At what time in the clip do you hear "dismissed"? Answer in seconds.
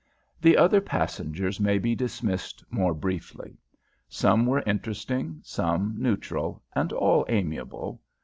1.93-2.63